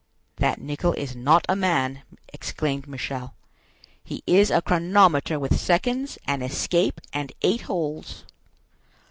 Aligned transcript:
"That 0.37 0.59
Nicholl 0.59 0.93
is 0.93 1.15
not 1.15 1.45
a 1.47 1.55
man," 1.55 2.01
exclaimed 2.33 2.87
Michel; 2.87 3.35
"he 4.03 4.23
is 4.25 4.49
a 4.49 4.59
chronometer 4.59 5.37
with 5.39 5.59
seconds, 5.59 6.17
an 6.25 6.41
escape, 6.41 6.99
and 7.13 7.31
eight 7.43 7.61
holes." 7.69 8.25